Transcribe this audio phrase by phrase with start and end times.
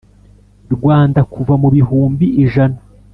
[0.73, 2.77] Rwanda kuva ku bihumbi ijana